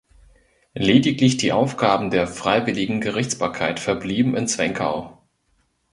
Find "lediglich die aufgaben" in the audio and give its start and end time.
0.73-2.09